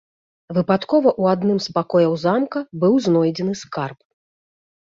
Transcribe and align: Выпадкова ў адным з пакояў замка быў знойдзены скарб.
Выпадкова 0.57 1.09
ў 1.21 1.35
адным 1.37 1.59
з 1.65 1.75
пакояў 1.77 2.13
замка 2.23 2.59
быў 2.85 2.93
знойдзены 3.09 3.53
скарб. 3.63 3.99